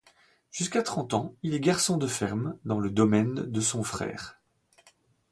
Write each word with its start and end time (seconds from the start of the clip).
Jusqu'à 0.51 0.81
trente 0.81 1.13
ans, 1.13 1.35
il 1.43 1.53
est 1.53 1.59
garçon 1.59 1.95
de 1.97 2.07
ferme 2.07 2.57
dans 2.65 2.79
le 2.79 2.89
domaine 2.89 3.35
de 3.35 3.61
son 3.61 3.83
frère. 3.83 4.41